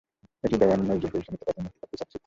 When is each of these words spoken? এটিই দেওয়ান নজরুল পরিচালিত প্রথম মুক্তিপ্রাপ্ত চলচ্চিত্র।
এটিই 0.45 0.59
দেওয়ান 0.61 0.79
নজরুল 0.89 1.09
পরিচালিত 1.13 1.39
প্রথম 1.45 1.61
মুক্তিপ্রাপ্ত 1.65 1.93
চলচ্চিত্র। 1.99 2.15